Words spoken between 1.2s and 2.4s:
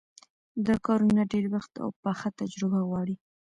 ډېر وخت او پخه